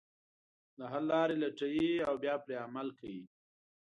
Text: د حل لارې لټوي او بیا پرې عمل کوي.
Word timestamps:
د 0.77 0.79
حل 0.91 1.03
لارې 1.11 1.35
لټوي 1.43 1.91
او 2.07 2.13
بیا 2.23 2.35
پرې 2.43 2.55
عمل 2.65 2.87
کوي. 2.99 3.23